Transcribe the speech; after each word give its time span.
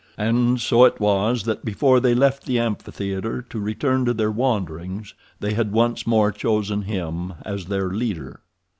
And 0.17 0.59
so 0.59 0.83
it 0.85 0.99
was 0.99 1.43
that 1.43 1.63
before 1.63 1.99
they 1.99 2.15
left 2.15 2.47
the 2.47 2.57
amphitheater 2.57 3.43
to 3.47 3.59
return 3.59 4.03
to 4.05 4.15
their 4.15 4.31
wanderings 4.31 5.13
they 5.39 5.53
had 5.53 5.71
once 5.71 6.07
more 6.07 6.31
chosen 6.31 6.81
him 6.81 7.35
as 7.45 7.65
their 7.65 7.91
leader. 7.91 8.41